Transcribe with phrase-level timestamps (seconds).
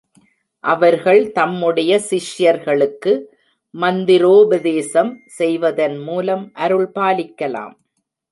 [0.63, 3.11] அவர்கள் தம்முடைய சிஷ்யர்களுக்கு
[3.73, 7.75] மந்திரோபதேசம் செய்வதன் மூலம் அருள் பாலிக்கலாம்.